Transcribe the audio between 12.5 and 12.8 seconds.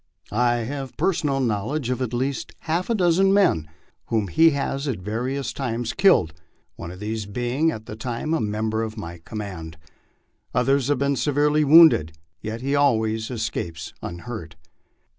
he